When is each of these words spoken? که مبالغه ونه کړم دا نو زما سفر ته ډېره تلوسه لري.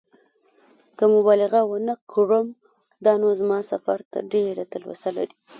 که 0.97 1.03
مبالغه 1.15 1.61
ونه 1.67 1.95
کړم 2.11 2.47
دا 3.05 3.13
نو 3.21 3.27
زما 3.39 3.57
سفر 3.71 3.99
ته 4.11 4.19
ډېره 4.33 4.63
تلوسه 4.71 5.09
لري. 5.17 5.35